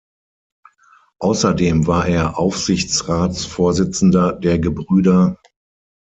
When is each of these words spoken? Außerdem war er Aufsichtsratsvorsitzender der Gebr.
Außerdem 1.19 1.85
war 1.85 2.07
er 2.07 2.39
Aufsichtsratsvorsitzender 2.39 4.33
der 4.33 4.57
Gebr. 4.57 5.37